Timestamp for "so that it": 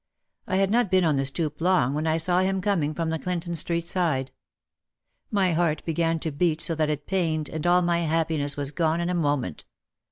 6.59-7.05